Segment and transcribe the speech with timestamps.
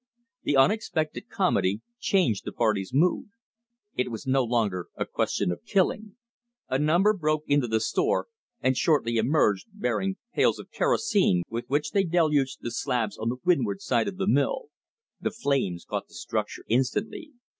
[0.41, 3.29] The unexpected comedy changed the party's mood.
[3.95, 6.15] It was no longer a question of killing.
[6.69, 8.25] A number broke into the store,
[8.61, 13.37] and shortly emerged, bearing pails of kerosene with which they deluged the slabs on the
[13.45, 14.69] windward side of the mill.
[15.19, 17.33] The flames caught the structure instantly.